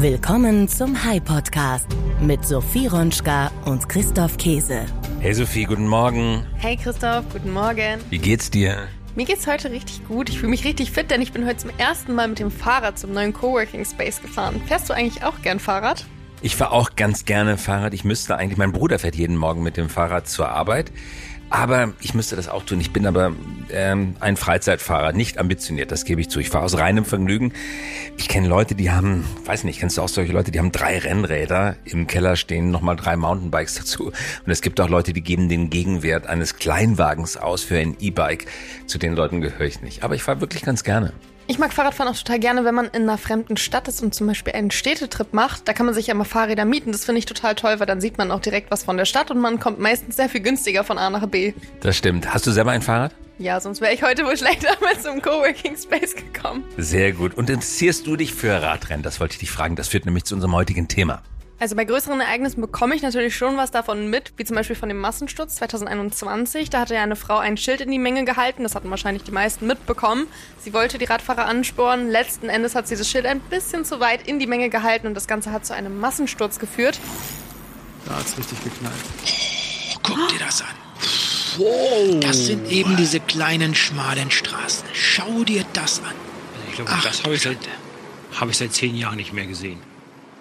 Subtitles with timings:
[0.00, 1.86] Willkommen zum High Podcast
[2.22, 4.86] mit Sophie Ronschka und Christoph Käse.
[5.18, 6.46] Hey Sophie, guten Morgen.
[6.56, 8.00] Hey Christoph, guten Morgen.
[8.08, 8.88] Wie geht's dir?
[9.14, 10.30] Mir geht's heute richtig gut.
[10.30, 12.98] Ich fühle mich richtig fit, denn ich bin heute zum ersten Mal mit dem Fahrrad
[12.98, 14.62] zum neuen Coworking Space gefahren.
[14.66, 16.06] Fährst du eigentlich auch gern Fahrrad?
[16.40, 17.92] Ich fahre auch ganz gerne Fahrrad.
[17.92, 20.92] Ich müsste eigentlich, mein Bruder fährt jeden Morgen mit dem Fahrrad zur Arbeit.
[21.50, 22.80] Aber ich müsste das auch tun.
[22.80, 23.32] Ich bin aber
[23.72, 26.38] ähm, ein Freizeitfahrer, nicht ambitioniert, das gebe ich zu.
[26.38, 27.52] Ich fahre aus reinem Vergnügen.
[28.16, 30.98] Ich kenne Leute, die haben, weiß nicht, kennst du auch solche Leute, die haben drei
[30.98, 34.06] Rennräder im Keller stehen, nochmal drei Mountainbikes dazu.
[34.06, 38.46] Und es gibt auch Leute, die geben den Gegenwert eines Kleinwagens aus für ein E-Bike.
[38.86, 40.04] Zu den Leuten gehöre ich nicht.
[40.04, 41.12] Aber ich fahre wirklich ganz gerne.
[41.50, 44.28] Ich mag Fahrradfahren auch total gerne, wenn man in einer fremden Stadt ist und zum
[44.28, 45.66] Beispiel einen Städtetrip macht.
[45.66, 46.92] Da kann man sich ja mal Fahrräder mieten.
[46.92, 49.32] Das finde ich total toll, weil dann sieht man auch direkt was von der Stadt
[49.32, 51.52] und man kommt meistens sehr viel günstiger von A nach B.
[51.80, 52.32] Das stimmt.
[52.32, 53.16] Hast du selber ein Fahrrad?
[53.38, 56.62] Ja, sonst wäre ich heute wohl schlechter mal zum Coworking Space gekommen.
[56.76, 57.34] Sehr gut.
[57.34, 59.02] Und interessierst du dich für Radrennen?
[59.02, 59.74] Das wollte ich dich fragen.
[59.74, 61.20] Das führt nämlich zu unserem heutigen Thema.
[61.60, 64.88] Also bei größeren Ereignissen bekomme ich natürlich schon was davon mit, wie zum Beispiel von
[64.88, 66.70] dem Massensturz 2021.
[66.70, 69.30] Da hatte ja eine Frau ein Schild in die Menge gehalten, das hatten wahrscheinlich die
[69.30, 70.26] meisten mitbekommen.
[70.58, 74.26] Sie wollte die Radfahrer anspornen, letzten Endes hat sie das Schild ein bisschen zu weit
[74.26, 76.98] in die Menge gehalten und das Ganze hat zu einem Massensturz geführt.
[78.06, 78.94] Da hat's richtig geknallt.
[79.26, 80.68] Oh, guck dir das an.
[81.58, 82.20] Wow.
[82.20, 84.88] Das sind eben diese kleinen, schmalen Straßen.
[84.94, 86.14] Schau dir das an.
[86.70, 87.58] Ich glaube, das habe ich, seit,
[88.40, 89.89] hab ich seit zehn Jahren nicht mehr gesehen.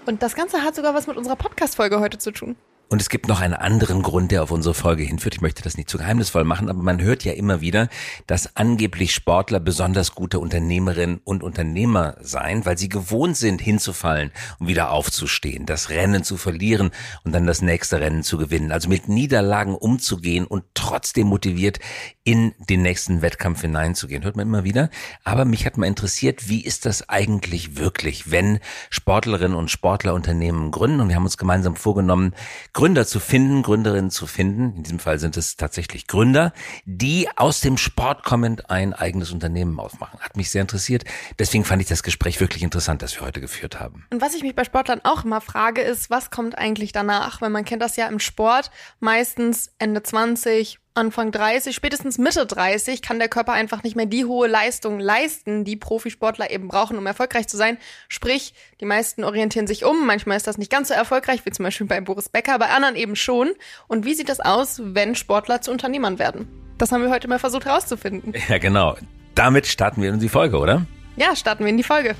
[0.09, 2.55] Und das Ganze hat sogar was mit unserer Podcast-Folge heute zu tun.
[2.91, 5.35] Und es gibt noch einen anderen Grund, der auf unsere Folge hinführt.
[5.35, 7.87] Ich möchte das nicht zu geheimnisvoll machen, aber man hört ja immer wieder,
[8.25, 14.67] dass angeblich Sportler besonders gute Unternehmerinnen und Unternehmer seien, weil sie gewohnt sind, hinzufallen und
[14.67, 16.89] wieder aufzustehen, das Rennen zu verlieren
[17.23, 18.71] und dann das nächste Rennen zu gewinnen.
[18.71, 21.77] Also mit Niederlagen umzugehen und trotzdem motiviert
[22.23, 24.23] in den nächsten Wettkampf hineinzugehen.
[24.23, 24.89] Hört man immer wieder.
[25.23, 28.59] Aber mich hat mal interessiert, wie ist das eigentlich wirklich, wenn
[28.89, 31.01] Sportlerinnen und Sportler Unternehmen gründen?
[31.01, 32.33] Und wir haben uns gemeinsam vorgenommen,
[32.79, 34.73] Gründer zu finden, Gründerinnen zu finden.
[34.77, 36.53] In diesem Fall sind es tatsächlich Gründer,
[36.85, 40.17] die aus dem Sport kommend ein eigenes Unternehmen aufmachen.
[40.21, 41.03] Hat mich sehr interessiert.
[41.37, 44.07] Deswegen fand ich das Gespräch wirklich interessant, das wir heute geführt haben.
[44.13, 47.41] Und was ich mich bei Sportlern auch immer frage, ist, was kommt eigentlich danach?
[47.41, 53.01] Weil man kennt das ja im Sport meistens Ende 20, Anfang 30, spätestens Mitte 30
[53.01, 57.05] kann der Körper einfach nicht mehr die hohe Leistung leisten, die Profisportler eben brauchen, um
[57.05, 57.77] erfolgreich zu sein.
[58.09, 60.05] Sprich, die meisten orientieren sich um.
[60.05, 62.95] Manchmal ist das nicht ganz so erfolgreich, wie zum Beispiel bei Boris Becker, bei anderen
[62.95, 63.51] eben schon.
[63.87, 66.47] Und wie sieht das aus, wenn Sportler zu Unternehmern werden?
[66.77, 68.33] Das haben wir heute mal versucht herauszufinden.
[68.49, 68.97] Ja, genau.
[69.35, 70.85] Damit starten wir in die Folge, oder?
[71.15, 72.15] Ja, starten wir in die Folge.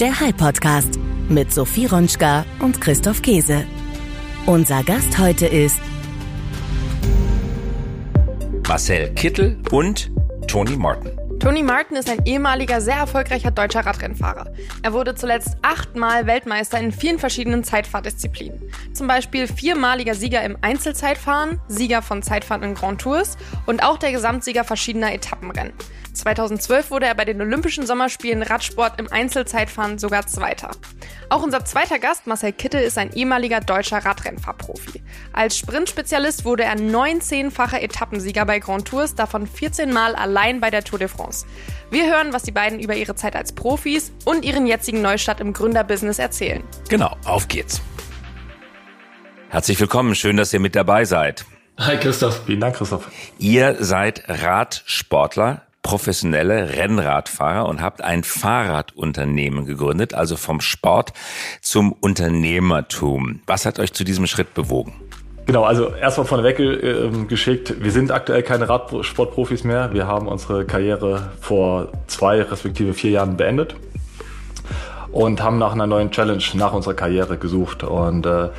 [0.00, 3.64] Der High Podcast mit Sophie Ronschka und Christoph Käse.
[4.46, 5.78] Unser Gast heute ist
[8.72, 10.10] Marcel Kittel und
[10.48, 11.21] Tony Martin.
[11.42, 14.52] Tony Martin ist ein ehemaliger, sehr erfolgreicher deutscher Radrennfahrer.
[14.84, 18.62] Er wurde zuletzt achtmal Weltmeister in vielen verschiedenen Zeitfahrdisziplinen.
[18.92, 23.36] Zum Beispiel viermaliger Sieger im Einzelzeitfahren, Sieger von Zeitfahren in Grand Tours
[23.66, 25.72] und auch der Gesamtsieger verschiedener Etappenrennen.
[26.12, 30.70] 2012 wurde er bei den Olympischen Sommerspielen Radsport im Einzelzeitfahren sogar Zweiter.
[31.30, 35.02] Auch unser zweiter Gast, Marcel Kittel, ist ein ehemaliger deutscher Radrennfahrprofi.
[35.32, 40.84] Als Sprintspezialist wurde er 19-facher Etappensieger bei Grand Tours, davon 14 Mal allein bei der
[40.84, 41.31] Tour de France.
[41.90, 45.52] Wir hören, was die beiden über ihre Zeit als Profis und ihren jetzigen Neustart im
[45.52, 46.62] Gründerbusiness erzählen.
[46.88, 47.80] Genau, auf geht's.
[49.48, 51.44] Herzlich willkommen, schön, dass ihr mit dabei seid.
[51.78, 52.42] Hi Christoph.
[52.46, 53.10] Vielen Dank, Christoph.
[53.38, 61.12] Ihr seid Radsportler, professionelle Rennradfahrer und habt ein Fahrradunternehmen gegründet, also vom Sport
[61.60, 63.40] zum Unternehmertum.
[63.46, 64.94] Was hat euch zu diesem Schritt bewogen?
[65.46, 69.92] Genau, also erstmal vorneweg äh, geschickt, wir sind aktuell keine Radsportprofis mehr.
[69.92, 73.74] Wir haben unsere Karriere vor zwei respektive vier Jahren beendet
[75.10, 77.82] und haben nach einer neuen Challenge nach unserer Karriere gesucht.
[77.82, 78.50] Und äh,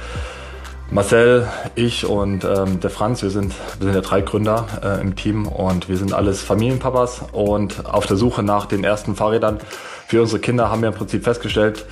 [0.91, 5.15] Marcel, ich und ähm, der Franz, wir sind, wir sind ja drei Gründer äh, im
[5.15, 9.59] Team und wir sind alles Familienpapas und auf der Suche nach den ersten Fahrrädern
[10.13, 11.85] für unsere Kinder haben wir im Prinzip festgestellt,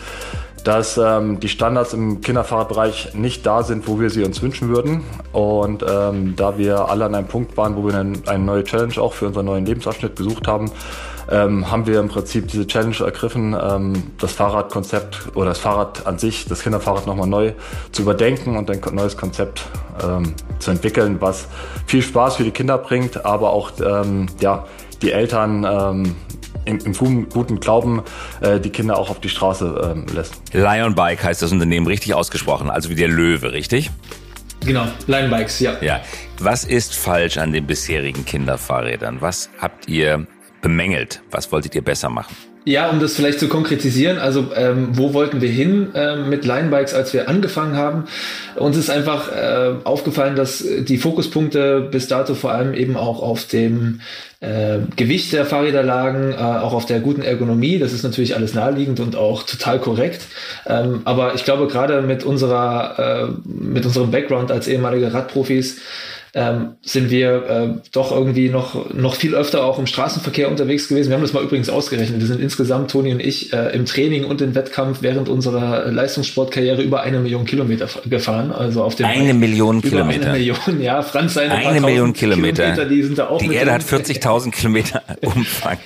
[0.64, 5.04] dass ähm, die Standards im Kinderfahrradbereich nicht da sind, wo wir sie uns wünschen würden.
[5.32, 8.98] Und ähm, da wir alle an einem Punkt waren, wo wir eine, eine neue Challenge
[8.98, 10.72] auch für unseren neuen Lebensabschnitt gesucht haben,
[11.30, 16.18] ähm, haben wir im Prinzip diese Challenge ergriffen, ähm, das Fahrradkonzept oder das Fahrrad an
[16.18, 17.54] sich, das Kinderfahrrad nochmal neu
[17.92, 19.64] zu überdenken und ein neues Konzept
[20.04, 21.48] ähm, zu entwickeln, was
[21.86, 24.66] viel Spaß für die Kinder bringt, aber auch ähm, ja,
[25.02, 26.16] die Eltern ähm,
[26.66, 28.04] im, im guten Glauben
[28.42, 30.42] äh, die Kinder auch auf die Straße ähm, lässt.
[30.54, 33.92] Lion Bike heißt das Unternehmen richtig ausgesprochen, also wie der Löwe, richtig?
[34.66, 35.76] Genau, Lion Bikes, ja.
[35.82, 36.02] Ja.
[36.40, 39.18] Was ist falsch an den bisherigen Kinderfahrrädern?
[39.22, 40.28] Was habt ihr
[40.62, 41.22] bemängelt?
[41.32, 42.36] Was wolltet ihr besser machen?
[42.64, 46.94] Ja, um das vielleicht zu konkretisieren, also ähm, wo wollten wir hin ähm, mit Linebikes,
[46.94, 48.04] als wir angefangen haben?
[48.56, 53.48] Uns ist einfach äh, aufgefallen, dass die Fokuspunkte bis dato vor allem eben auch auf
[53.48, 54.02] dem
[54.42, 57.78] äh, Gewicht der Fahrräder lagen, äh, auch auf der guten Ergonomie.
[57.78, 60.24] Das ist natürlich alles naheliegend und auch total korrekt.
[60.66, 65.78] Ähm, aber ich glaube, gerade mit unserer, äh, mit unserem Background als ehemalige Radprofis
[66.34, 71.10] ähm, sind wir äh, doch irgendwie noch, noch viel öfter auch im Straßenverkehr unterwegs gewesen.
[71.10, 72.20] Wir haben das mal übrigens ausgerechnet.
[72.20, 76.82] Wir sind insgesamt, Toni und ich, äh, im Training und im Wettkampf während unserer Leistungssportkarriere
[76.82, 78.52] über eine Million Kilometer gefahren.
[78.52, 79.40] Also auf dem Eine Bike.
[79.40, 80.30] Million Kilometer.
[80.30, 81.02] Eine Million, ja.
[81.02, 82.64] Franz seine eine Million Kilometer.
[82.64, 82.86] Kilometer.
[82.86, 85.78] Die sind da auch Die Erde hat 40.000 Kilometer Umfang.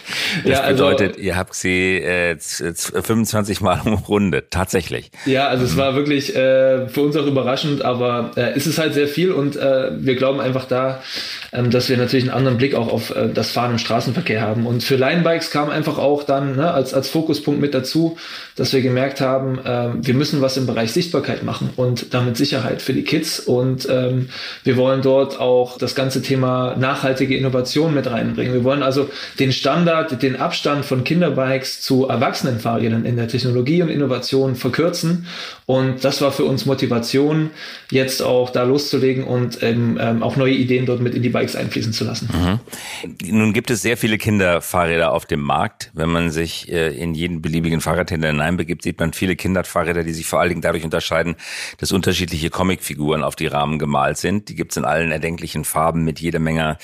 [0.43, 4.51] Das ja, also, bedeutet, ihr habt sie äh, 25 Mal umrundet.
[4.51, 5.11] Tatsächlich.
[5.25, 5.69] Ja, also mhm.
[5.69, 9.31] es war wirklich äh, für uns auch überraschend, aber äh, es ist halt sehr viel
[9.31, 11.01] und äh, wir glauben, glauben einfach da,
[11.51, 14.65] ähm, dass wir natürlich einen anderen Blick auch auf äh, das Fahren im Straßenverkehr haben.
[14.65, 18.17] Und für Linebikes kam einfach auch dann ne, als, als Fokuspunkt mit dazu,
[18.55, 22.81] dass wir gemerkt haben, äh, wir müssen was im Bereich Sichtbarkeit machen und damit Sicherheit
[22.81, 23.39] für die Kids.
[23.39, 24.29] Und ähm,
[24.63, 28.53] wir wollen dort auch das ganze Thema nachhaltige Innovation mit reinbringen.
[28.53, 29.09] Wir wollen also
[29.39, 35.27] den Standard, den Abstand von Kinderbikes zu Erwachsenenfahrrädern in der Technologie und Innovation verkürzen.
[35.65, 37.49] Und das war für uns Motivation,
[37.91, 41.55] jetzt auch da loszulegen und ähm, ähm auch neue Ideen dort mit in die Bikes
[41.55, 42.29] einfließen zu lassen.
[42.31, 43.37] Mhm.
[43.37, 45.91] Nun gibt es sehr viele Kinderfahrräder auf dem Markt.
[45.93, 50.25] Wenn man sich äh, in jeden beliebigen Fahrradhändler hineinbegibt, sieht man viele Kinderfahrräder, die sich
[50.25, 51.35] vor allen Dingen dadurch unterscheiden,
[51.79, 54.49] dass unterschiedliche Comicfiguren auf die Rahmen gemalt sind.
[54.49, 56.77] Die gibt es in allen erdenklichen Farben mit jeder Menge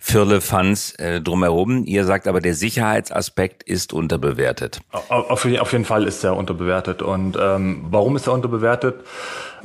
[0.00, 1.84] Firlefanz äh, drumherum.
[1.86, 4.80] Ihr sagt aber, der Sicherheitsaspekt ist unterbewertet.
[5.08, 7.02] Auf, auf jeden Fall ist er unterbewertet.
[7.02, 8.96] Und ähm, warum ist er unterbewertet?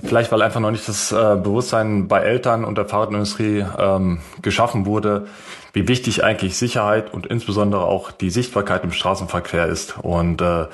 [0.03, 4.85] Vielleicht, weil einfach noch nicht das äh, Bewusstsein bei Eltern und der Fahrradindustrie ähm, geschaffen
[4.85, 5.27] wurde,
[5.73, 9.97] wie wichtig eigentlich Sicherheit und insbesondere auch die Sichtbarkeit im Straßenverkehr ist.
[9.99, 10.65] Und äh,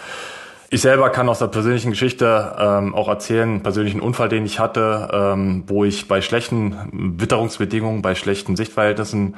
[0.69, 4.59] ich selber kann aus der persönlichen Geschichte ähm, auch erzählen, einen persönlichen Unfall, den ich
[4.59, 9.35] hatte, ähm, wo ich bei schlechten Witterungsbedingungen, bei schlechten Sichtverhältnissen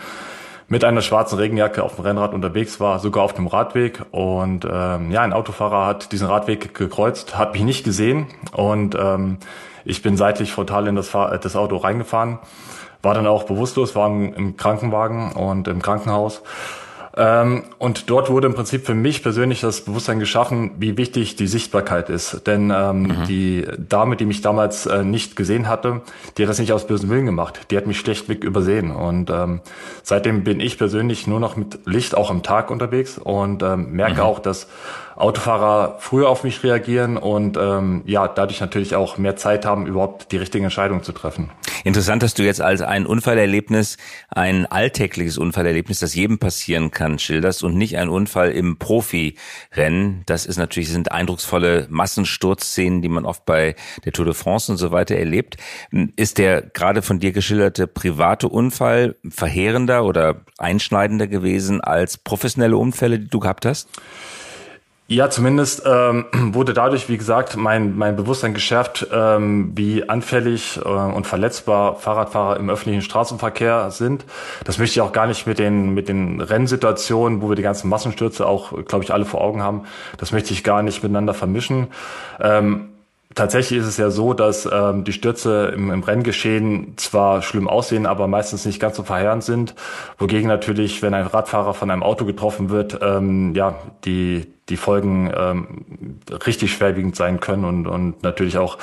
[0.68, 4.04] mit einer schwarzen Regenjacke auf dem Rennrad unterwegs war, sogar auf dem Radweg.
[4.12, 9.38] Und ähm, ja, ein Autofahrer hat diesen Radweg gekreuzt, hat mich nicht gesehen und ähm,
[9.86, 12.40] ich bin seitlich frontal in das, Fahr das Auto reingefahren,
[13.02, 16.42] war dann auch bewusstlos, war im Krankenwagen und im Krankenhaus
[17.18, 21.48] ähm, und dort wurde im Prinzip für mich persönlich das Bewusstsein geschaffen, wie wichtig die
[21.48, 22.46] Sichtbarkeit ist.
[22.48, 23.26] Denn ähm, mhm.
[23.28, 26.02] die Dame, die mich damals äh, nicht gesehen hatte,
[26.38, 27.60] die hat das nicht aus bösem Willen gemacht.
[27.72, 28.92] Die hat mich schlechtweg übersehen.
[28.92, 29.62] Und ähm,
[30.04, 34.16] seitdem bin ich persönlich nur noch mit Licht auch am Tag unterwegs und ähm, merke
[34.16, 34.22] mhm.
[34.22, 34.68] auch, dass
[35.20, 40.32] Autofahrer früher auf mich reagieren und ähm, ja, dadurch natürlich auch mehr Zeit haben, überhaupt
[40.32, 41.52] die richtige Entscheidung zu treffen.
[41.84, 43.98] Interessant, dass du jetzt als ein Unfallerlebnis,
[44.30, 50.24] ein alltägliches Unfallerlebnis, das jedem passieren kann, schilderst und nicht ein Unfall im Profirennen.
[50.26, 53.76] Das ist natürlich, sind eindrucksvolle Massensturzszenen, die man oft bei
[54.06, 55.58] der Tour de France und so weiter erlebt.
[56.16, 63.20] Ist der gerade von dir geschilderte private Unfall verheerender oder einschneidender gewesen als professionelle Unfälle,
[63.20, 63.90] die du gehabt hast?
[65.12, 70.88] Ja, zumindest ähm, wurde dadurch, wie gesagt, mein, mein Bewusstsein geschärft, ähm, wie anfällig äh,
[70.88, 74.24] und verletzbar Fahrradfahrer im öffentlichen Straßenverkehr sind.
[74.66, 77.90] Das möchte ich auch gar nicht mit den, mit den Rennsituationen, wo wir die ganzen
[77.90, 79.86] Massenstürze auch, glaube ich, alle vor Augen haben,
[80.18, 81.88] das möchte ich gar nicht miteinander vermischen.
[82.40, 82.90] Ähm,
[83.36, 88.08] Tatsächlich ist es ja so, dass ähm, die Stürze im, im Renngeschehen zwar schlimm aussehen,
[88.08, 89.76] aber meistens nicht ganz so verheerend sind.
[90.18, 95.32] Wogegen natürlich, wenn ein Radfahrer von einem Auto getroffen wird, ähm, ja, die, die Folgen
[95.36, 98.78] ähm, richtig schwerwiegend sein können und, und natürlich auch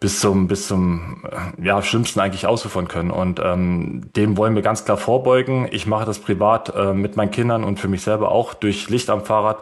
[0.00, 1.24] bis zum, bis zum
[1.62, 3.10] ja, Schlimmsten eigentlich ausufern können.
[3.10, 5.68] Und ähm, dem wollen wir ganz klar vorbeugen.
[5.70, 9.10] Ich mache das privat äh, mit meinen Kindern und für mich selber auch durch Licht
[9.10, 9.58] am Fahrrad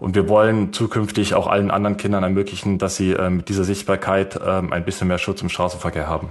[0.00, 4.38] und wir wollen zukünftig auch allen anderen Kindern ermöglichen, dass sie äh, mit dieser Sichtbarkeit
[4.44, 6.28] ähm, ein bisschen mehr Schutz im Straßenverkehr haben.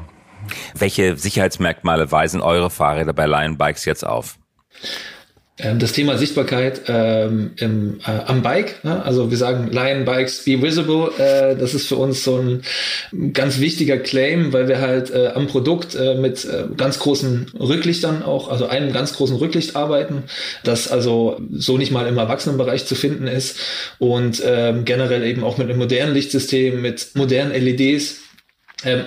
[0.74, 4.38] Welche Sicherheitsmerkmale weisen eure Fahrräder bei Lion Bikes jetzt auf?
[5.60, 9.04] Ähm, das Thema Sichtbarkeit ähm, im, äh, am Bike, ne?
[9.04, 13.60] also wir sagen Lion Bikes be visible, äh, das ist für uns so ein ganz
[13.60, 18.52] wichtiger Claim, weil wir halt äh, am Produkt äh, mit äh, ganz großen Rücklichtern auch,
[18.52, 20.24] also einem ganz großen Rücklicht arbeiten,
[20.64, 23.58] das also so nicht mal im Erwachsenenbereich zu finden ist
[23.98, 28.27] und ähm, generell eben auch mit einem modernen Lichtsystem, mit modernen LEDs,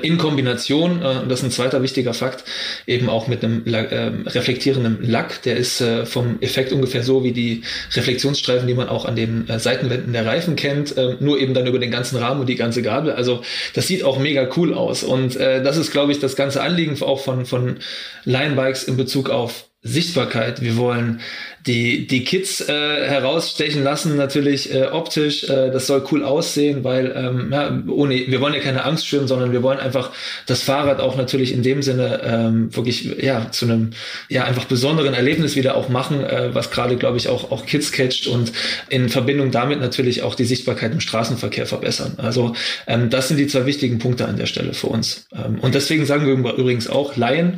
[0.03, 2.45] in Kombination, äh, das ist ein zweiter wichtiger Fakt,
[2.89, 5.43] eben auch mit einem äh, reflektierenden Lack.
[5.43, 7.63] Der ist äh, vom Effekt ungefähr so wie die
[7.95, 11.69] Reflexionsstreifen, die man auch an den äh, Seitenwänden der Reifen kennt, äh, nur eben dann
[11.69, 13.13] über den ganzen Rahmen und die ganze Gabel.
[13.13, 13.43] Also
[13.75, 15.05] das sieht auch mega cool aus.
[15.05, 17.77] Und das ist, glaube ich, das ganze Anliegen auch von, von
[18.25, 21.21] Line Bikes in Bezug auf Sichtbarkeit, wir wollen
[21.67, 25.45] die, die Kids äh, herausstechen lassen, natürlich äh, optisch.
[25.45, 29.29] Äh, das soll cool aussehen, weil ähm, ja, ohne, wir wollen ja keine Angst schüren,
[29.29, 30.11] sondern wir wollen einfach
[30.47, 33.91] das Fahrrad auch natürlich in dem Sinne ähm, wirklich ja zu einem
[34.29, 37.93] ja einfach besonderen Erlebnis wieder auch machen, äh, was gerade glaube ich auch auch Kids
[37.93, 38.53] catcht und
[38.89, 42.15] in Verbindung damit natürlich auch die Sichtbarkeit im Straßenverkehr verbessern.
[42.19, 42.55] Also
[42.87, 45.27] ähm, das sind die zwei wichtigen Punkte an der Stelle für uns.
[45.35, 47.55] Ähm, und deswegen sagen wir übrigens auch, Lion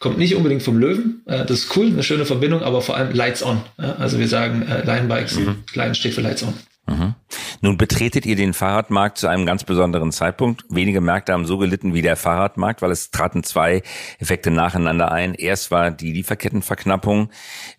[0.00, 1.22] kommt nicht unbedingt vom Löwen.
[1.26, 3.62] Äh, das ist cool, eine schöne Verbindung, aber vor allem Lights on.
[3.78, 5.64] Also wir sagen äh, Lion Bikes, mhm.
[5.72, 6.52] Lion steht für Lights on.
[6.86, 7.14] Mhm.
[7.62, 10.64] Nun betretet ihr den Fahrradmarkt zu einem ganz besonderen Zeitpunkt.
[10.68, 13.82] Wenige Märkte haben so gelitten wie der Fahrradmarkt, weil es traten zwei
[14.18, 15.32] Effekte nacheinander ein.
[15.32, 17.30] Erst war die Lieferkettenverknappung,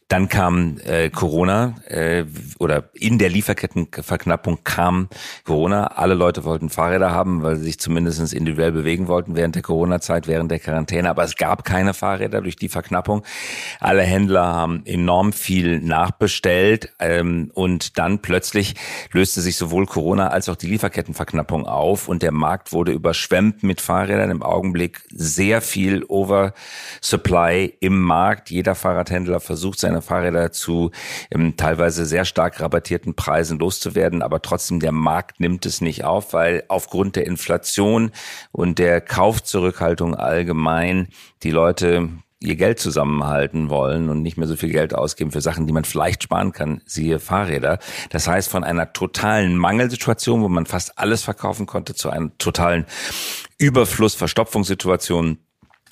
[0.07, 2.23] dann kam äh, Corona äh,
[2.59, 5.09] oder in der Lieferkettenverknappung kam
[5.43, 5.87] Corona.
[5.87, 10.27] Alle Leute wollten Fahrräder haben, weil sie sich zumindest individuell bewegen wollten während der Corona-Zeit,
[10.27, 11.09] während der Quarantäne.
[11.09, 13.23] Aber es gab keine Fahrräder durch die Verknappung.
[13.81, 18.75] Alle Händler haben enorm viel nachbestellt ähm, und dann plötzlich
[19.11, 23.81] löste sich sowohl Corona als auch die Lieferkettenverknappung auf und der Markt wurde überschwemmt mit
[23.81, 24.31] Fahrrädern.
[24.31, 28.51] Im Augenblick sehr viel Oversupply im Markt.
[28.51, 30.91] Jeder Fahrradhändler versucht seine seine Fahrräder zu
[31.31, 36.33] ähm, teilweise sehr stark rabattierten Preisen loszuwerden, aber trotzdem der Markt nimmt es nicht auf,
[36.33, 38.11] weil aufgrund der Inflation
[38.51, 41.09] und der Kaufzurückhaltung allgemein
[41.43, 45.65] die Leute ihr Geld zusammenhalten wollen und nicht mehr so viel Geld ausgeben für Sachen,
[45.65, 47.79] die man vielleicht sparen kann, siehe Fahrräder.
[48.11, 52.85] Das heißt, von einer totalen Mangelsituation, wo man fast alles verkaufen konnte, zu einer totalen
[53.57, 55.39] Überfluss, Verstopfungssituation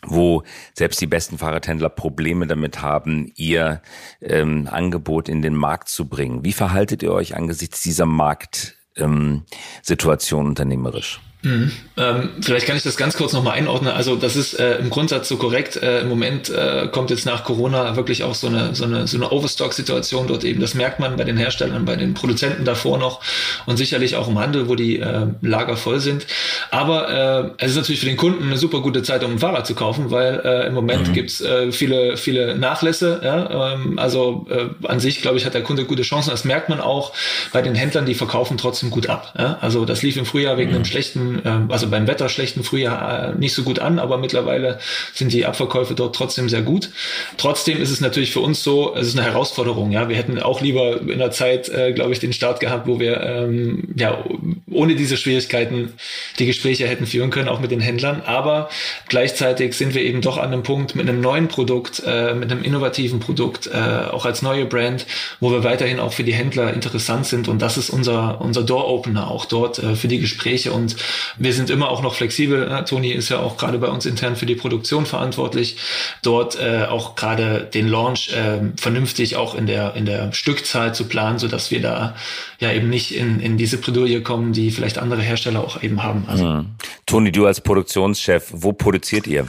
[0.08, 0.44] wo
[0.74, 3.82] selbst die besten Fahrradhändler Probleme damit haben, ihr
[4.22, 6.44] ähm, Angebot in den Markt zu bringen.
[6.44, 11.20] Wie verhaltet ihr euch angesichts dieser Marktsituation ähm, unternehmerisch?
[11.46, 11.72] Mhm.
[11.98, 13.94] Ähm, vielleicht kann ich das ganz kurz nochmal einordnen.
[13.94, 15.78] Also das ist äh, im Grundsatz so korrekt.
[15.78, 19.18] Äh, Im Moment äh, kommt jetzt nach Corona wirklich auch so eine, so eine, so
[19.18, 20.60] eine Overstock-Situation dort eben.
[20.60, 23.22] Das merkt man bei den Herstellern, bei den Produzenten davor noch
[23.68, 26.26] und sicherlich auch im Handel, wo die äh, Lager voll sind.
[26.72, 29.68] Aber äh, es ist natürlich für den Kunden eine super gute Zeit, um ein Fahrrad
[29.68, 31.14] zu kaufen, weil äh, im Moment mhm.
[31.14, 33.22] gibt's äh, viele, viele Nachlässe.
[33.24, 33.74] Ja?
[33.74, 34.48] Ähm, also
[34.84, 36.32] an sich, glaube ich, hat der Kunde gute Chancen.
[36.32, 37.14] Das merkt man auch
[37.54, 39.34] bei den Händlern, die verkaufen trotzdem gut ab.
[39.38, 39.58] Ja?
[39.62, 40.78] Also das lief im Frühjahr wegen mhm.
[40.78, 44.80] einem schlechten ähm, also beim Wetter schlechten Frühjahr äh, nicht so gut an, aber mittlerweile
[45.14, 46.90] sind die Abverkäufe dort trotzdem sehr gut.
[47.38, 49.92] Trotzdem ist es natürlich für uns so, es ist eine Herausforderung.
[49.92, 53.00] Ja, wir hätten auch lieber in der Zeit, äh, glaube ich, den Start gehabt, wo
[53.00, 54.24] wir ähm, ja
[54.72, 55.94] ohne diese Schwierigkeiten
[56.40, 58.22] die Gespräche hätten führen können, auch mit den Händlern.
[58.26, 58.70] Aber
[59.08, 62.64] gleichzeitig sind wir eben doch an einem Punkt mit einem neuen Produkt, äh, mit einem
[62.64, 65.06] innovativen Produkt, auch als neue Brand,
[65.40, 67.48] wo wir weiterhin auch für die Händler interessant sind.
[67.48, 70.72] Und das ist unser unser Door Opener auch dort äh, für die Gespräche.
[70.72, 70.96] Und
[71.38, 72.68] wir sind immer auch noch flexibel.
[72.68, 72.86] Ne?
[72.86, 75.78] Toni ist ja auch gerade bei uns intern für die Produktion verantwortlich.
[76.24, 81.06] Dort äh, auch gerade den Launch äh, vernünftig auch in der, in der Stückzahl zu
[81.06, 82.16] planen, so dass wir da
[82.60, 86.26] ja eben nicht in, in diese Bredouille kommen, die vielleicht andere Hersteller auch eben haben.
[86.28, 86.46] Also.
[86.46, 86.66] Mhm.
[87.06, 89.48] Toni, du als Produktionschef, wo produziert ihr?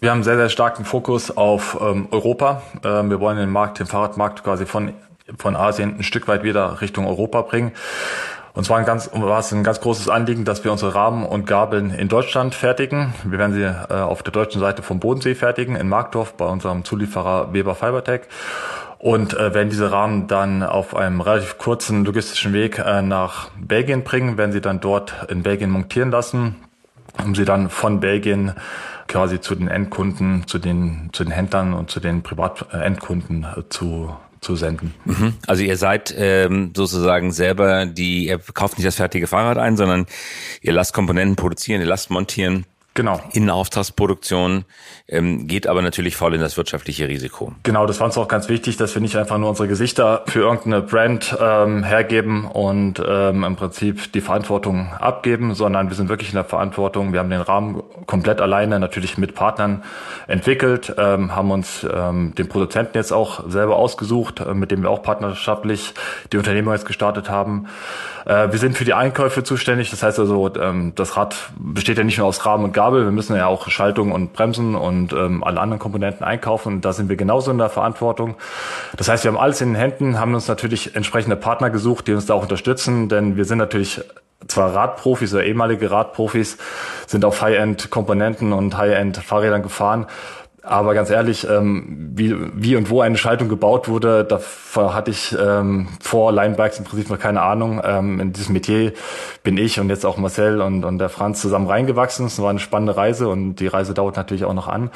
[0.00, 2.62] Wir haben sehr, sehr starken Fokus auf ähm, Europa.
[2.84, 4.92] Ähm, wir wollen den Markt, den Fahrradmarkt quasi von,
[5.38, 7.72] von Asien ein Stück weit wieder Richtung Europa bringen.
[8.54, 11.44] Und zwar ein ganz, war es ein ganz großes Anliegen, dass wir unsere Rahmen und
[11.44, 13.12] Gabeln in Deutschland fertigen.
[13.24, 16.84] Wir werden sie äh, auf der deutschen Seite vom Bodensee fertigen, in Markdorf bei unserem
[16.84, 18.22] Zulieferer Weber Fibertech.
[18.98, 24.04] Und äh, werden diese Rahmen dann auf einem relativ kurzen logistischen Weg äh, nach Belgien
[24.04, 26.54] bringen, werden sie dann dort in Belgien montieren lassen,
[27.22, 28.52] um sie dann von Belgien
[29.08, 34.14] quasi zu den Endkunden, zu den, zu den Händlern und zu den Privatendkunden äh, zu
[34.44, 34.94] zu senden.
[35.04, 35.34] Mhm.
[35.46, 40.06] Also ihr seid ähm, sozusagen selber die, ihr kauft nicht das fertige Fahrrad ein, sondern
[40.60, 43.20] ihr lasst Komponenten produzieren, ihr lasst montieren Genau.
[43.32, 44.64] In Auftragsproduktion
[45.08, 47.52] ähm, geht aber natürlich voll in das wirtschaftliche Risiko.
[47.64, 50.40] Genau, das war uns auch ganz wichtig, dass wir nicht einfach nur unsere Gesichter für
[50.40, 56.28] irgendeine Brand ähm, hergeben und ähm, im Prinzip die Verantwortung abgeben, sondern wir sind wirklich
[56.28, 57.12] in der Verantwortung.
[57.12, 59.82] Wir haben den Rahmen komplett alleine, natürlich mit Partnern
[60.28, 64.90] entwickelt, ähm, haben uns ähm, den Produzenten jetzt auch selber ausgesucht, äh, mit dem wir
[64.90, 65.94] auch partnerschaftlich
[66.32, 67.66] die Unternehmung jetzt gestartet haben.
[68.24, 72.04] Äh, wir sind für die Einkäufe zuständig, das heißt also, ähm, das Rad besteht ja
[72.04, 73.04] nicht nur aus Rahmen und Gabel, Gabel.
[73.06, 76.82] Wir müssen ja auch Schaltung und Bremsen und ähm, alle anderen Komponenten einkaufen.
[76.82, 78.34] da sind wir genauso in der Verantwortung.
[78.98, 82.12] Das heißt, wir haben alles in den Händen, haben uns natürlich entsprechende Partner gesucht, die
[82.12, 84.02] uns da auch unterstützen, denn wir sind natürlich
[84.48, 86.58] zwar Radprofis oder ehemalige Radprofis,
[87.06, 90.04] sind auf High-End-Komponenten und High-End-Fahrrädern gefahren,
[90.66, 95.36] Aber ganz ehrlich, ähm, wie, wie und wo eine Schaltung gebaut wurde, davor hatte ich
[95.38, 97.82] ähm, vor Linebikes im Prinzip noch keine Ahnung.
[97.84, 98.94] Ähm, in diesem Metier
[99.42, 102.26] bin ich und jetzt auch Marcel und, und der Franz zusammen reingewachsen.
[102.26, 104.90] Es war eine spannende Reise und die Reise dauert natürlich auch noch an.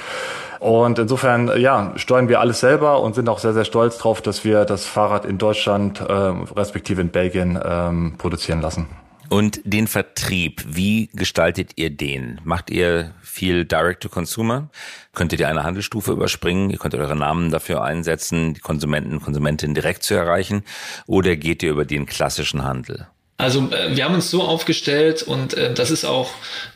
[0.59, 4.45] Und insofern, ja, steuern wir alles selber und sind auch sehr, sehr stolz drauf, dass
[4.45, 6.13] wir das Fahrrad in Deutschland, äh,
[6.57, 8.87] respektive in Belgien, ähm, produzieren lassen.
[9.29, 12.41] Und den Vertrieb, wie gestaltet ihr den?
[12.45, 14.71] Macht ihr viel Direct-to-Consumer?
[15.15, 16.71] Könntet ihr eine Handelsstufe überspringen?
[16.71, 20.65] Ihr könnt eure Namen dafür einsetzen, die Konsumenten, Konsumentinnen direkt zu erreichen?
[21.07, 23.07] Oder geht ihr über den klassischen Handel?
[23.37, 26.31] Also äh, wir haben uns so aufgestellt und äh, das ist auch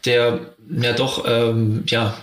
[0.04, 2.14] der ja doch ähm, ja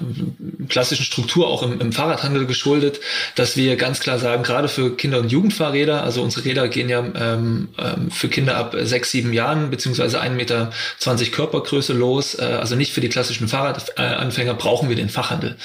[0.69, 2.99] klassischen Struktur auch im, im Fahrradhandel geschuldet,
[3.35, 6.99] dass wir ganz klar sagen, gerade für Kinder- und Jugendfahrräder, also unsere Räder gehen ja
[6.99, 10.71] ähm, ähm, für Kinder ab sechs, sieben Jahren beziehungsweise 1,20 Meter
[11.31, 15.55] Körpergröße los, äh, also nicht für die klassischen Fahrradanfänger brauchen wir den Fachhandel,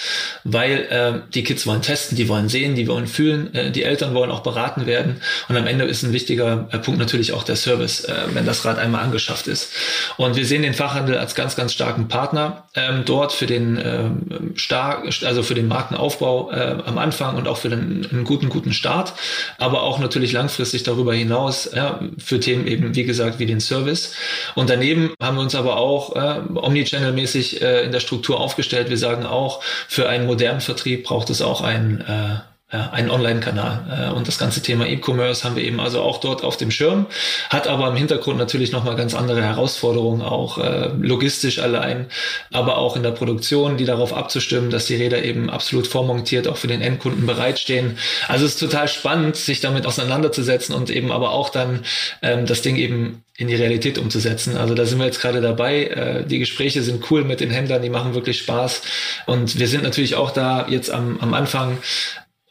[0.45, 4.14] weil äh, die Kids wollen testen, die wollen sehen, die wollen fühlen, äh, die Eltern
[4.14, 5.21] wollen auch beraten werden.
[5.49, 8.64] Und am Ende ist ein wichtiger äh, Punkt natürlich auch der Service, äh, wenn das
[8.64, 9.71] Rad einmal angeschafft ist.
[10.16, 14.52] Und wir sehen den Fachhandel als ganz, ganz starken Partner ähm, dort für den ähm,
[14.57, 18.73] stark, also für den Markenaufbau äh, am Anfang und auch für den einen guten, guten
[18.73, 19.14] Start,
[19.59, 24.14] aber auch natürlich langfristig darüber hinaus ja, für Themen eben, wie gesagt, wie den Service.
[24.54, 28.90] Und daneben haben wir uns aber auch äh, omnichannel-mäßig äh, in der Struktur aufgestellt.
[28.90, 34.11] Wir sagen auch, für einen modernen Vertrieb braucht es auch ein äh, einen Online-Kanal.
[34.11, 37.07] Äh, und das ganze Thema E-Commerce haben wir eben also auch dort auf dem Schirm,
[37.50, 42.07] hat aber im Hintergrund natürlich nochmal ganz andere Herausforderungen, auch äh, logistisch allein,
[42.52, 46.57] aber auch in der Produktion, die darauf abzustimmen, dass die Räder eben absolut vormontiert auch
[46.57, 47.99] für den Endkunden bereitstehen.
[48.28, 51.85] Also es ist total spannend, sich damit auseinanderzusetzen und eben aber auch dann
[52.23, 54.57] ähm, das Ding eben in die Realität umzusetzen.
[54.57, 55.85] Also da sind wir jetzt gerade dabei.
[55.87, 58.83] Äh, die Gespräche sind cool mit den Händlern, die machen wirklich Spaß.
[59.26, 61.78] Und wir sind natürlich auch da jetzt am, am Anfang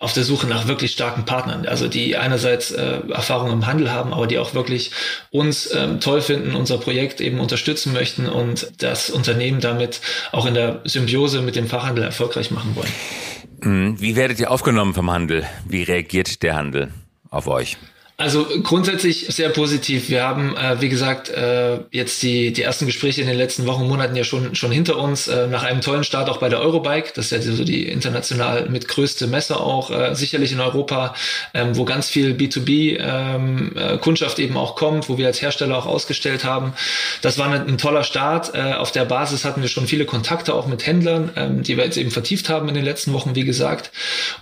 [0.03, 4.13] auf der Suche nach wirklich starken Partnern, also die einerseits äh, Erfahrung im Handel haben,
[4.13, 4.91] aber die auch wirklich
[5.31, 10.01] uns ähm, toll finden, unser Projekt eben unterstützen möchten und das Unternehmen damit
[10.33, 12.91] auch in der Symbiose mit dem Fachhandel erfolgreich machen wollen.
[13.61, 14.01] Mhm.
[14.01, 15.45] Wie werdet ihr aufgenommen vom Handel?
[15.65, 16.91] Wie reagiert der Handel
[17.29, 17.77] auf euch?
[18.15, 20.07] Also grundsätzlich sehr positiv.
[20.07, 23.87] Wir haben, äh, wie gesagt, äh, jetzt die, die ersten Gespräche in den letzten Wochen,
[23.87, 27.11] Monaten ja schon, schon hinter uns, äh, nach einem tollen Start auch bei der Eurobike.
[27.15, 31.15] Das ist ja so die international mit größte Messe auch, äh, sicherlich in Europa,
[31.55, 35.87] ähm, wo ganz viel B2B-Kundschaft ähm, äh, eben auch kommt, wo wir als Hersteller auch
[35.87, 36.73] ausgestellt haben.
[37.23, 38.53] Das war ein, ein toller Start.
[38.53, 41.83] Äh, auf der Basis hatten wir schon viele Kontakte auch mit Händlern, ähm, die wir
[41.83, 43.91] jetzt eben vertieft haben in den letzten Wochen, wie gesagt.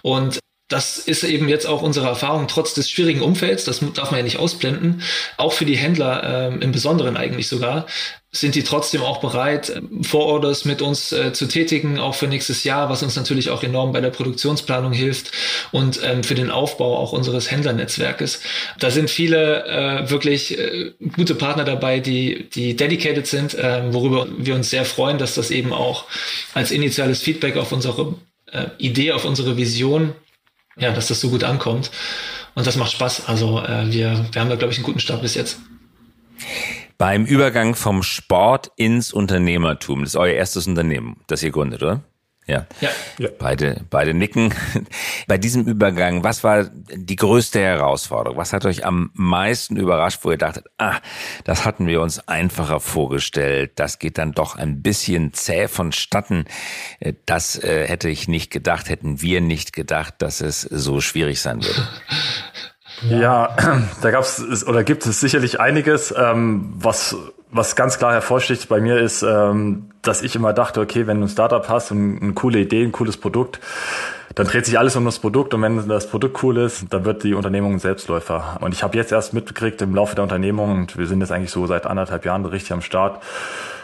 [0.02, 0.41] Und
[0.72, 4.24] das ist eben jetzt auch unsere Erfahrung, trotz des schwierigen Umfelds, das darf man ja
[4.24, 5.02] nicht ausblenden,
[5.38, 7.88] auch für die Händler ähm, im Besonderen eigentlich sogar,
[8.32, 12.64] sind die trotzdem auch bereit, ähm, Vororders mit uns äh, zu tätigen, auch für nächstes
[12.64, 15.32] Jahr, was uns natürlich auch enorm bei der Produktionsplanung hilft
[15.74, 18.40] und ähm, für den Aufbau auch unseres Händlernetzwerkes.
[18.80, 24.26] Da sind viele äh, wirklich äh, gute Partner dabei, die, die dedicated sind, äh, worüber
[24.38, 26.06] wir uns sehr freuen, dass das eben auch
[26.54, 28.16] als initiales Feedback auf unsere
[28.54, 30.14] äh, Idee, auf unsere Vision
[30.82, 31.92] ja, dass das so gut ankommt.
[32.54, 33.28] Und das macht Spaß.
[33.28, 35.60] Also äh, wir, wir haben da, glaube ich, einen guten Start bis jetzt.
[36.98, 42.02] Beim Übergang vom Sport ins Unternehmertum, das ist euer erstes Unternehmen, das ihr gründet, oder?
[42.48, 42.66] Ja.
[42.82, 42.90] ja.
[43.20, 43.30] ja.
[43.38, 44.54] Beide, beide nicken.
[45.28, 48.38] Bei diesem Übergang, was war die größte Herausforderung?
[48.38, 51.00] Was hat euch am meisten überrascht, wo ihr dachtet, ah,
[51.44, 53.74] das hatten wir uns einfacher vorgestellt.
[53.76, 56.46] Das geht dann doch ein bisschen zäh vonstatten.
[57.00, 61.42] Äh, das äh, hätte ich nicht gedacht, hätten wir nicht gedacht, dass es so schwierig
[61.42, 61.88] sein würde.
[63.10, 63.56] Ja,
[64.02, 67.16] da gab es oder gibt es sicherlich einiges, ähm, was
[67.52, 71.26] was ganz klar hervorsticht bei mir ist, ähm, dass ich immer dachte, okay, wenn du
[71.26, 73.60] ein Startup hast und eine coole Idee, ein cooles Produkt,
[74.36, 77.24] dann dreht sich alles um das Produkt und wenn das Produkt cool ist, dann wird
[77.24, 78.58] die Unternehmung ein Selbstläufer.
[78.62, 81.52] Und ich habe jetzt erst mitgekriegt im Laufe der Unternehmung, und wir sind jetzt eigentlich
[81.52, 83.22] so seit anderthalb Jahren richtig am Start,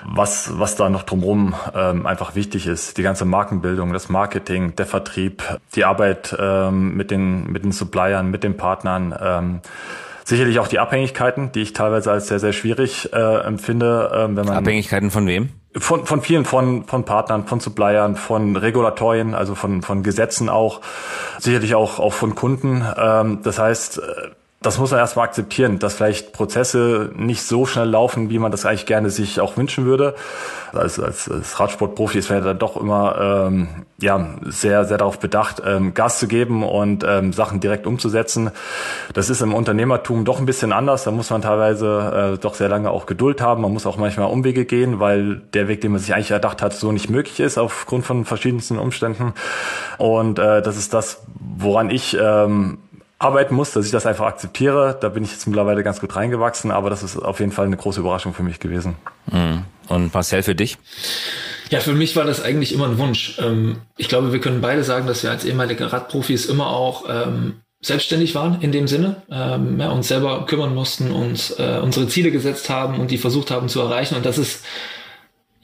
[0.05, 2.97] was, was da noch drumherum ähm, einfach wichtig ist.
[2.97, 5.43] Die ganze Markenbildung, das Marketing, der Vertrieb,
[5.75, 9.15] die Arbeit ähm, mit, den, mit den Suppliern, mit den Partnern.
[9.19, 9.61] Ähm,
[10.27, 14.11] Sicherlich auch die Abhängigkeiten, die ich teilweise als sehr, sehr schwierig äh, empfinde.
[14.13, 15.51] Äh, wenn man Abhängigkeiten von wem?
[15.77, 20.81] Von, von vielen, von, von Partnern, von Suppliern, von Regulatorien, also von, von Gesetzen auch,
[21.39, 22.85] sicherlich auch, auch von Kunden.
[22.97, 24.01] Ähm, das heißt, äh,
[24.59, 28.65] das muss er erstmal akzeptieren, dass vielleicht Prozesse nicht so schnell laufen, wie man das
[28.65, 30.15] eigentlich gerne sich auch wünschen würde.
[30.73, 33.67] Als, als, als Radsportprofi ist man ja dann doch immer ähm,
[34.01, 38.49] ja, sehr, sehr darauf bedacht, ähm, Gas zu geben und ähm, Sachen direkt umzusetzen.
[39.13, 41.03] Das ist im Unternehmertum doch ein bisschen anders.
[41.03, 43.61] Da muss man teilweise äh, doch sehr lange auch Geduld haben.
[43.61, 46.73] Man muss auch manchmal Umwege gehen, weil der Weg, den man sich eigentlich erdacht hat,
[46.73, 49.33] so nicht möglich ist aufgrund von verschiedensten Umständen.
[49.99, 52.79] Und äh, das ist das, woran ich ähm,
[53.19, 54.97] arbeiten muss, dass ich das einfach akzeptiere.
[54.99, 57.77] Da bin ich jetzt mittlerweile ganz gut reingewachsen, aber das ist auf jeden Fall eine
[57.77, 58.95] große Überraschung für mich gewesen.
[59.31, 59.63] Mhm.
[59.87, 60.77] Und Marcel, für dich?
[61.69, 63.37] Ja, für mich war das eigentlich immer ein Wunsch.
[63.39, 67.61] Ähm, ich glaube, wir können beide sagen, dass wir als ehemalige Radprofis immer auch ähm,
[67.81, 72.31] selbstständig waren in dem Sinne, ähm, ja, uns selber kümmern mussten, uns äh, unsere Ziele
[72.31, 74.15] gesetzt haben und die versucht haben zu erreichen.
[74.15, 74.63] Und das ist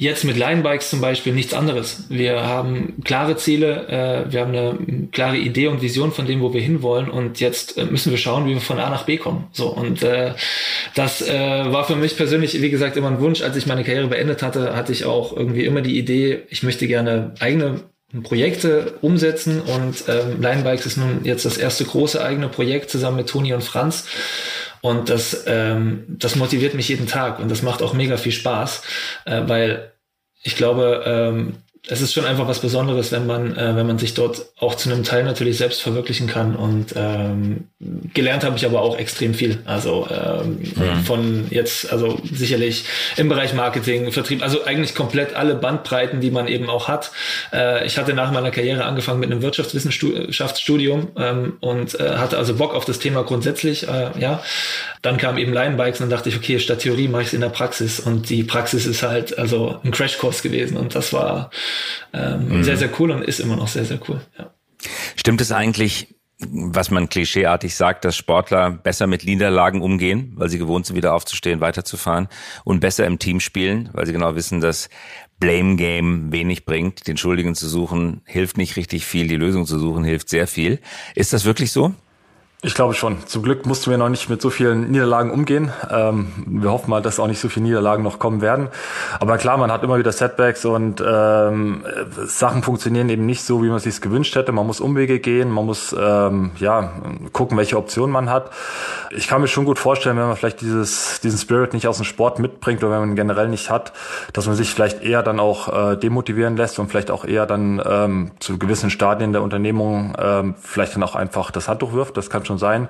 [0.03, 2.03] Jetzt mit Linebikes zum Beispiel nichts anderes.
[2.09, 6.53] Wir haben klare Ziele, äh, wir haben eine klare Idee und Vision von dem, wo
[6.53, 9.47] wir hinwollen und jetzt äh, müssen wir schauen, wie wir von A nach B kommen.
[9.53, 10.33] So und äh,
[10.93, 13.41] das äh, war für mich persönlich, wie gesagt, immer ein Wunsch.
[13.41, 16.85] Als ich meine Karriere beendet hatte, hatte ich auch irgendwie immer die Idee, ich möchte
[16.85, 17.85] gerne eigene
[18.23, 23.29] Projekte umsetzen und ähm, Linebikes ist nun jetzt das erste große eigene Projekt zusammen mit
[23.29, 24.05] Toni und Franz.
[24.81, 28.81] Und das, ähm, das motiviert mich jeden Tag und das macht auch mega viel Spaß,
[29.23, 29.92] äh, weil
[30.43, 34.13] ich glaube, ähm, es ist schon einfach was Besonderes, wenn man, äh, wenn man sich
[34.13, 36.55] dort auch zu einem Teil natürlich selbst verwirklichen kann.
[36.55, 37.65] Und ähm,
[38.13, 39.59] gelernt habe ich aber auch extrem viel.
[39.65, 41.03] Also ähm, mhm.
[41.03, 42.85] von jetzt, also sicherlich
[43.17, 47.11] im Bereich Marketing, Vertrieb, also eigentlich komplett alle Bandbreiten, die man eben auch hat.
[47.51, 52.55] Äh, ich hatte nach meiner Karriere angefangen mit einem Wirtschaftswissenschaftsstudium ähm, und äh, hatte also
[52.55, 53.89] Bock auf das Thema grundsätzlich.
[53.89, 54.41] Äh, ja,
[55.01, 57.49] dann kam eben Linebikes und dachte ich, okay, statt Theorie mache ich es in der
[57.49, 57.99] Praxis.
[57.99, 61.51] Und die Praxis ist halt also ein Crashkurs gewesen und das war
[62.13, 62.63] ähm, mhm.
[62.63, 64.21] sehr, sehr cool und ist immer noch sehr, sehr cool.
[64.37, 64.53] Ja.
[65.15, 70.57] Stimmt es eigentlich, was man klischeeartig sagt, dass Sportler besser mit Niederlagen umgehen, weil sie
[70.57, 72.27] gewohnt sind, wieder aufzustehen, weiterzufahren
[72.63, 74.89] und besser im Team spielen, weil sie genau wissen, dass
[75.39, 77.07] Blame Game wenig bringt.
[77.07, 80.79] Den Schuldigen zu suchen hilft nicht richtig viel, die Lösung zu suchen hilft sehr viel.
[81.15, 81.93] Ist das wirklich so?
[82.65, 83.17] Ich glaube schon.
[83.25, 85.73] Zum Glück mussten wir noch nicht mit so vielen Niederlagen umgehen.
[85.91, 88.69] Ähm, wir hoffen mal, dass auch nicht so viele Niederlagen noch kommen werden.
[89.19, 91.83] Aber klar, man hat immer wieder Setbacks und ähm,
[92.25, 94.53] Sachen funktionieren eben nicht so, wie man es sich gewünscht hätte.
[94.53, 96.93] Man muss Umwege gehen, man muss ähm, ja
[97.33, 98.49] gucken, welche Optionen man hat.
[99.11, 102.05] Ich kann mir schon gut vorstellen, wenn man vielleicht dieses, diesen Spirit nicht aus dem
[102.05, 103.91] Sport mitbringt oder wenn man ihn generell nicht hat,
[104.31, 107.81] dass man sich vielleicht eher dann auch äh, demotivieren lässt und vielleicht auch eher dann
[107.85, 112.15] ähm, zu gewissen Stadien der Unternehmung ähm, vielleicht dann auch einfach das Handtuch wirft.
[112.15, 112.89] Das kann schon schon sein.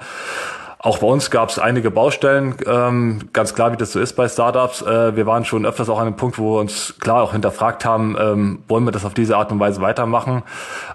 [0.86, 4.28] Auch bei uns gab es einige Baustellen, ähm, ganz klar, wie das so ist bei
[4.28, 4.82] Startups.
[4.82, 7.86] Äh, wir waren schon öfters auch an einem Punkt, wo wir uns klar auch hinterfragt
[7.86, 10.44] haben, ähm, wollen wir das auf diese Art und Weise weitermachen.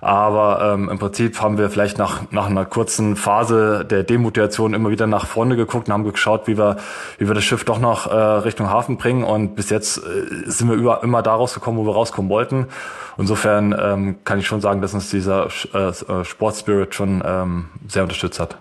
[0.03, 4.91] Aber ähm, im Prinzip haben wir vielleicht nach, nach einer kurzen Phase der Demotivation immer
[4.91, 6.77] wieder nach vorne geguckt und haben geschaut, wie wir,
[7.17, 9.25] wie wir das Schiff doch noch äh, Richtung Hafen bringen.
[9.25, 12.67] Und bis jetzt äh, sind wir über, immer da rausgekommen, wo wir rauskommen wollten.
[13.17, 18.39] Insofern ähm, kann ich schon sagen, dass uns dieser äh Sportspirit schon ähm, sehr unterstützt
[18.39, 18.59] hat.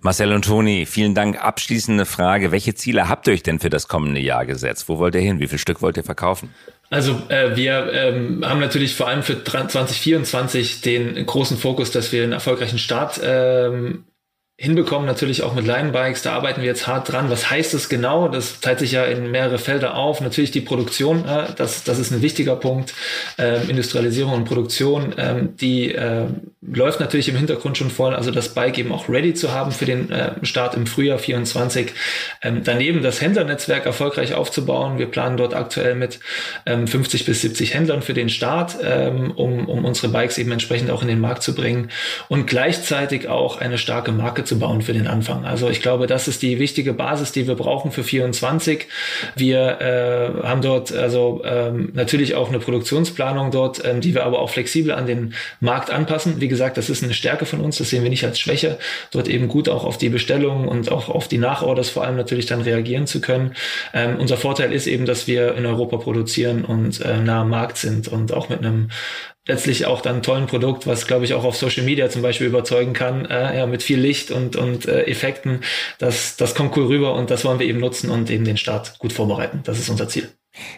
[0.00, 1.42] Marcel und Toni, vielen Dank.
[1.42, 2.52] Abschließende Frage.
[2.52, 4.88] Welche Ziele habt ihr euch denn für das kommende Jahr gesetzt?
[4.88, 5.40] Wo wollt ihr hin?
[5.40, 6.54] Wie viel Stück wollt ihr verkaufen?
[6.90, 12.22] Also äh, wir ähm, haben natürlich vor allem für 2024 den großen Fokus, dass wir
[12.22, 14.04] einen erfolgreichen Start ähm,
[14.60, 17.30] hinbekommen, natürlich auch mit Line-Bikes, da arbeiten wir jetzt hart dran.
[17.30, 18.26] Was heißt das genau?
[18.26, 20.20] Das teilt sich ja in mehrere Felder auf.
[20.20, 22.92] Natürlich die Produktion, äh, das, das ist ein wichtiger Punkt.
[23.38, 26.24] Ähm, Industrialisierung und Produktion, ähm, die äh,
[26.60, 28.16] läuft natürlich im Hintergrund schon voll.
[28.16, 31.92] Also das Bike eben auch ready zu haben für den äh, Start im Frühjahr 24.
[32.42, 34.98] Ähm, daneben das Händlernetzwerk erfolgreich aufzubauen.
[34.98, 36.18] Wir planen dort aktuell mit
[36.66, 40.90] ähm, 50 bis 70 Händlern für den Start, ähm, um, um unsere Bikes eben entsprechend
[40.90, 41.92] auch in den Markt zu bringen
[42.26, 45.44] und gleichzeitig auch eine starke Marke aufzubauen für den Anfang.
[45.44, 48.86] Also ich glaube, das ist die wichtige Basis, die wir brauchen für 24.
[49.36, 54.40] Wir äh, haben dort also ähm, natürlich auch eine Produktionsplanung dort, ähm, die wir aber
[54.40, 56.40] auch flexibel an den Markt anpassen.
[56.40, 58.78] Wie gesagt, das ist eine Stärke von uns, das sehen wir nicht als Schwäche,
[59.10, 62.46] dort eben gut auch auf die Bestellungen und auch auf die Nachorders vor allem natürlich
[62.46, 63.54] dann reagieren zu können.
[63.92, 67.76] Ähm, unser Vorteil ist eben, dass wir in Europa produzieren und äh, nah am Markt
[67.76, 68.88] sind und auch mit einem
[69.48, 72.46] letztlich auch dann ein tollen Produkt, was glaube ich auch auf Social Media zum Beispiel
[72.46, 75.62] überzeugen kann, äh, ja, mit viel Licht und, und äh, Effekten.
[75.98, 78.98] Das, das kommt cool rüber und das wollen wir eben nutzen und eben den Start
[78.98, 79.62] gut vorbereiten.
[79.64, 80.28] Das ist unser Ziel.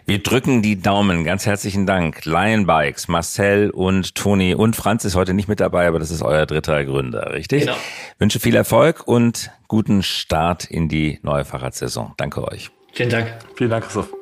[0.05, 1.25] Wir drücken die Daumen.
[1.25, 2.25] Ganz herzlichen Dank.
[2.25, 6.23] Lion Bikes, Marcel und Toni und Franz ist heute nicht mit dabei, aber das ist
[6.23, 7.63] euer dritter Gründer, richtig?
[7.63, 7.77] Genau.
[8.19, 12.13] Wünsche viel Erfolg und guten Start in die neue Fahrradsaison.
[12.17, 12.71] Danke euch.
[12.93, 13.39] Vielen Dank.
[13.57, 14.13] Vielen Dank, Christoph.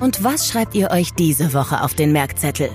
[0.00, 2.70] Und was schreibt ihr euch diese Woche auf den Merkzettel?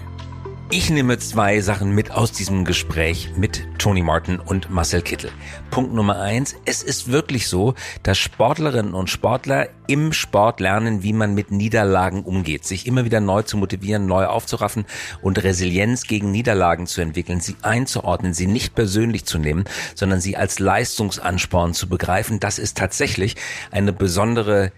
[0.71, 5.29] Ich nehme zwei Sachen mit aus diesem Gespräch mit Tony Martin und Marcel Kittel.
[5.69, 6.55] Punkt Nummer eins.
[6.65, 12.23] Es ist wirklich so, dass Sportlerinnen und Sportler im Sport lernen, wie man mit Niederlagen
[12.23, 14.85] umgeht, sich immer wieder neu zu motivieren, neu aufzuraffen
[15.21, 20.35] und Resilienz gegen Niederlagen zu entwickeln, sie einzuordnen, sie nicht persönlich zu nehmen, sondern sie
[20.35, 22.39] als Leistungsansporn zu begreifen.
[22.39, 23.35] Das ist tatsächlich
[23.69, 24.71] eine besondere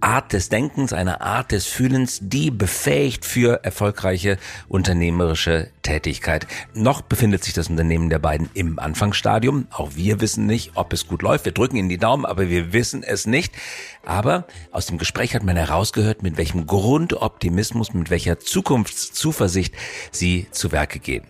[0.00, 6.46] Art des Denkens, eine Art des Fühlens, die befähigt für erfolgreiche unternehmerische Tätigkeit.
[6.74, 9.66] Noch befindet sich das Unternehmen der beiden im Anfangsstadium.
[9.70, 11.44] Auch wir wissen nicht, ob es gut läuft.
[11.44, 13.54] Wir drücken ihnen die Daumen, aber wir wissen es nicht.
[14.04, 19.74] Aber aus dem Gespräch hat man herausgehört, mit welchem Grundoptimismus, mit welcher Zukunftszuversicht
[20.10, 21.24] sie zu Werke gehen.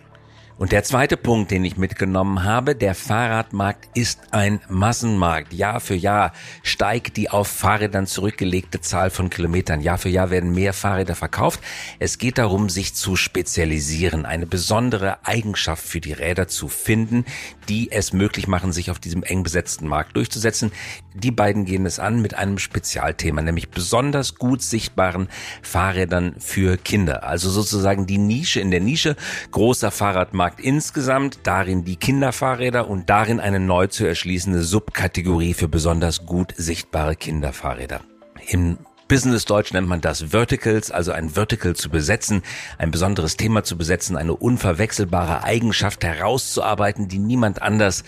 [0.59, 5.53] Und der zweite Punkt, den ich mitgenommen habe, der Fahrradmarkt ist ein Massenmarkt.
[5.53, 9.79] Jahr für Jahr steigt die auf Fahrrädern zurückgelegte Zahl von Kilometern.
[9.79, 11.61] Jahr für Jahr werden mehr Fahrräder verkauft.
[11.99, 17.23] Es geht darum, sich zu spezialisieren, eine besondere Eigenschaft für die Räder zu finden,
[17.69, 20.73] die es möglich machen, sich auf diesem eng besetzten Markt durchzusetzen.
[21.23, 25.29] Die beiden gehen es an mit einem Spezialthema, nämlich besonders gut sichtbaren
[25.61, 27.23] Fahrrädern für Kinder.
[27.23, 29.15] Also sozusagen die Nische in der Nische,
[29.51, 35.67] großer Fahrradmarkt Markt insgesamt, darin die Kinderfahrräder und darin eine neu zu erschließende Subkategorie für
[35.67, 38.01] besonders gut sichtbare Kinderfahrräder.
[38.47, 38.77] Im
[39.07, 42.41] Business Deutsch nennt man das Verticals, also ein Vertical zu besetzen,
[42.77, 48.03] ein besonderes Thema zu besetzen, eine unverwechselbare Eigenschaft herauszuarbeiten, die niemand anders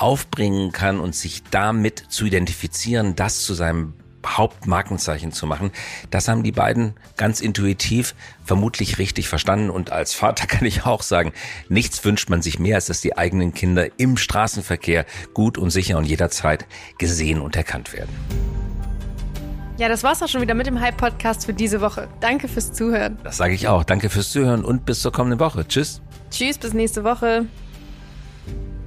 [0.00, 3.94] aufbringen kann und sich damit zu identifizieren, das zu seinem
[4.26, 5.70] Hauptmarkenzeichen zu machen.
[6.10, 9.70] Das haben die beiden ganz intuitiv vermutlich richtig verstanden.
[9.70, 11.32] Und als Vater kann ich auch sagen,
[11.68, 15.98] nichts wünscht man sich mehr, als dass die eigenen Kinder im Straßenverkehr gut und sicher
[15.98, 16.66] und jederzeit
[16.98, 18.14] gesehen und erkannt werden.
[19.78, 22.08] Ja, das war's auch schon wieder mit dem Hype-Podcast für diese Woche.
[22.20, 23.16] Danke fürs Zuhören.
[23.22, 23.84] Das sage ich auch.
[23.84, 25.66] Danke fürs Zuhören und bis zur kommenden Woche.
[25.68, 26.02] Tschüss.
[26.30, 27.46] Tschüss, bis nächste Woche.